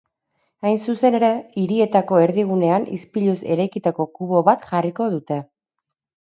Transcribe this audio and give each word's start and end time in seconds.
Hain 0.67 0.77
zuzen 0.85 1.17
ere, 1.17 1.29
hirietako 1.63 2.21
erdigunean 2.21 2.87
ispiluz 2.97 3.37
eraikitako 3.57 4.09
kubo 4.17 4.41
bat 4.49 4.67
jarriko 4.73 5.11
dute. 5.19 5.39